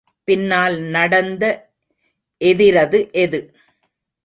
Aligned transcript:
பின்னால் 0.23 0.77
நடந்த 0.79 1.43
எதிரது 2.41 3.11
எது? 3.11 3.39